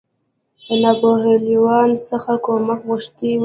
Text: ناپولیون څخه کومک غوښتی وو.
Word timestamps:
ناپولیون 0.81 1.89
څخه 2.07 2.33
کومک 2.45 2.79
غوښتی 2.87 3.29
وو. 3.35 3.39